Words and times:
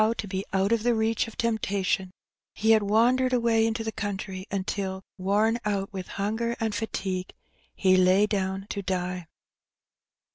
to 0.17 0.27
be 0.27 0.43
out 0.51 0.71
of 0.71 0.81
the 0.81 0.95
reach 0.95 1.27
of 1.27 1.37
temptation, 1.37 2.09
he 2.55 2.71
had 2.71 2.81
wandered 2.81 3.33
away 3.33 3.67
into 3.67 3.83
the 3.83 3.91
country 3.91 4.47
until, 4.49 5.03
worn 5.19 5.59
out 5.63 5.93
with 5.93 6.07
hunger 6.17 6.55
and 6.59 6.73
fatigue, 6.73 7.31
he 7.75 7.95
lay 7.95 8.25
down 8.25 8.65
to 8.67 8.81
die. 8.81 9.27